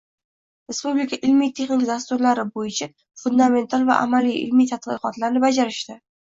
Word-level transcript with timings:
respublika 0.69 1.17
ilmiy-texnik 1.27 1.83
dasturlari 1.89 2.45
bo`yicha 2.55 2.87
fundamental 3.25 3.85
va 3.91 3.99
amaliy 4.07 4.35
ilmiy 4.47 4.71
tadqiqotlarni 4.73 5.45
bajarishda 5.47 6.01